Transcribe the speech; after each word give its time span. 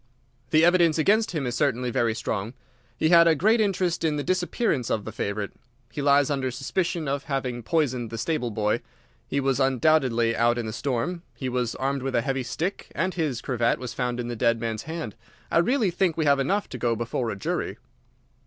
The 0.49 0.65
evidence 0.65 0.97
against 0.97 1.29
him 1.29 1.45
is 1.45 1.53
certainly 1.55 1.91
very 1.91 2.15
strong. 2.15 2.55
He 2.97 3.09
had 3.09 3.27
a 3.27 3.35
great 3.35 3.61
interest 3.61 4.03
in 4.03 4.15
the 4.15 4.23
disappearance 4.23 4.89
of 4.89 5.05
the 5.05 5.11
favourite. 5.11 5.51
He 5.91 6.01
lies 6.01 6.31
under 6.31 6.49
suspicion 6.49 7.07
of 7.07 7.25
having 7.25 7.61
poisoned 7.61 8.09
the 8.09 8.17
stable 8.17 8.49
boy, 8.49 8.81
he 9.27 9.39
was 9.39 9.59
undoubtedly 9.59 10.35
out 10.35 10.57
in 10.57 10.65
the 10.65 10.73
storm, 10.73 11.21
he 11.35 11.49
was 11.49 11.75
armed 11.75 12.01
with 12.01 12.15
a 12.15 12.21
heavy 12.23 12.41
stick, 12.41 12.91
and 12.95 13.13
his 13.13 13.41
cravat 13.41 13.77
was 13.77 13.93
found 13.93 14.19
in 14.19 14.27
the 14.27 14.35
dead 14.35 14.59
man's 14.59 14.81
hand. 14.89 15.15
I 15.51 15.59
really 15.59 15.91
think 15.91 16.17
we 16.17 16.25
have 16.25 16.39
enough 16.39 16.67
to 16.69 16.79
go 16.79 16.95
before 16.95 17.29
a 17.29 17.35
jury." 17.35 17.77